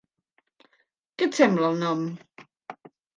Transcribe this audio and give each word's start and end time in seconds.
Què 1.19 1.27
et 1.27 1.37
sembla, 1.39 1.69
el 1.73 1.77
nom? 1.83 2.01